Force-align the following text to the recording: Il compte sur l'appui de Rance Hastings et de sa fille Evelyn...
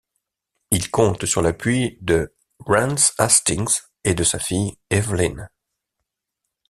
Il 0.71 0.89
compte 0.89 1.27
sur 1.27 1.43
l'appui 1.43 1.99
de 2.01 2.33
Rance 2.61 3.13
Hastings 3.19 3.81
et 4.03 4.15
de 4.15 4.23
sa 4.23 4.39
fille 4.39 4.73
Evelyn... 4.89 5.47